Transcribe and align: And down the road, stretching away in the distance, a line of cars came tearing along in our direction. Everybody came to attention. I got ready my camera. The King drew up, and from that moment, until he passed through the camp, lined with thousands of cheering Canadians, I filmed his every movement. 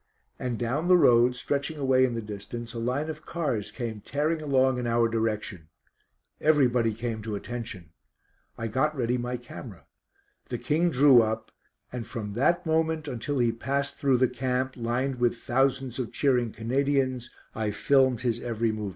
And 0.39 0.57
down 0.57 0.87
the 0.87 0.97
road, 0.97 1.35
stretching 1.35 1.77
away 1.77 2.05
in 2.05 2.15
the 2.15 2.23
distance, 2.23 2.73
a 2.73 2.79
line 2.79 3.07
of 3.07 3.23
cars 3.23 3.69
came 3.69 4.01
tearing 4.01 4.41
along 4.41 4.79
in 4.79 4.87
our 4.87 5.07
direction. 5.07 5.67
Everybody 6.41 6.95
came 6.95 7.21
to 7.21 7.35
attention. 7.35 7.91
I 8.57 8.65
got 8.65 8.97
ready 8.97 9.19
my 9.19 9.37
camera. 9.37 9.85
The 10.49 10.57
King 10.57 10.89
drew 10.89 11.21
up, 11.21 11.51
and 11.93 12.07
from 12.07 12.33
that 12.33 12.65
moment, 12.65 13.07
until 13.07 13.37
he 13.37 13.51
passed 13.51 13.99
through 13.99 14.17
the 14.17 14.27
camp, 14.27 14.75
lined 14.75 15.17
with 15.19 15.37
thousands 15.37 15.99
of 15.99 16.11
cheering 16.11 16.51
Canadians, 16.51 17.29
I 17.53 17.69
filmed 17.69 18.21
his 18.21 18.39
every 18.39 18.71
movement. 18.71 18.89